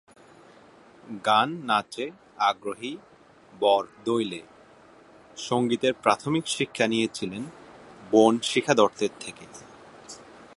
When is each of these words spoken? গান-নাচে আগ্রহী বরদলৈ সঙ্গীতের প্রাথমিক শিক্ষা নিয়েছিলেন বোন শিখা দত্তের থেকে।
গান-নাচে 1.25 2.05
আগ্রহী 2.39 2.97
বরদলৈ 3.59 4.41
সঙ্গীতের 5.37 5.93
প্রাথমিক 5.93 6.47
শিক্ষা 6.47 6.85
নিয়েছিলেন 6.87 7.43
বোন 8.11 8.33
শিখা 8.43 8.73
দত্তের 8.73 9.13
থেকে। 9.19 9.45